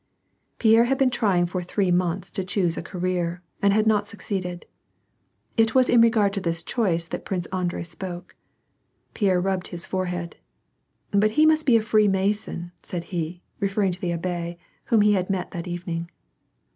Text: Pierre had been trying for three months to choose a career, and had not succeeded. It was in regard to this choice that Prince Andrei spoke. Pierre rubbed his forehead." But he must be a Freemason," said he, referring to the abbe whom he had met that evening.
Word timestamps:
Pierre 0.57 0.85
had 0.85 0.97
been 0.97 1.11
trying 1.11 1.45
for 1.45 1.61
three 1.61 1.91
months 1.91 2.31
to 2.31 2.43
choose 2.43 2.75
a 2.75 2.81
career, 2.81 3.43
and 3.61 3.71
had 3.71 3.85
not 3.85 4.07
succeeded. 4.07 4.65
It 5.57 5.75
was 5.75 5.89
in 5.89 6.01
regard 6.01 6.33
to 6.33 6.41
this 6.41 6.63
choice 6.63 7.05
that 7.05 7.23
Prince 7.23 7.45
Andrei 7.53 7.83
spoke. 7.83 8.35
Pierre 9.13 9.39
rubbed 9.39 9.67
his 9.67 9.85
forehead." 9.85 10.37
But 11.11 11.29
he 11.37 11.45
must 11.45 11.67
be 11.67 11.75
a 11.77 11.81
Freemason," 11.83 12.71
said 12.81 13.03
he, 13.13 13.43
referring 13.59 13.91
to 13.91 14.01
the 14.01 14.11
abbe 14.13 14.57
whom 14.85 15.01
he 15.01 15.13
had 15.13 15.29
met 15.29 15.51
that 15.51 15.67
evening. 15.67 16.09